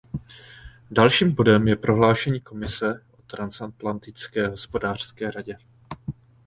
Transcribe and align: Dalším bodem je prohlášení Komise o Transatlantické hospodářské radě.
Dalším 0.91 1.31
bodem 1.35 1.67
je 1.67 1.75
prohlášení 1.75 2.41
Komise 2.41 3.05
o 3.11 3.21
Transatlantické 3.21 4.47
hospodářské 4.47 5.31
radě. 5.31 5.57